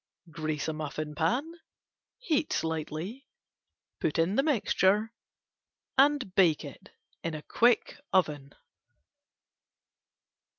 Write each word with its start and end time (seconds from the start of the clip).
Grease 0.31 0.67
muffin 0.69 1.13
pan, 1.13 1.47
heat 2.17 2.51
slightly, 2.51 3.27
put 3.99 4.17
in 4.17 4.33
mixture 4.33 5.13
and 5.95 6.33
bake 6.33 6.65
in 6.65 7.43
quick 7.47 7.99
oven. 8.11 8.55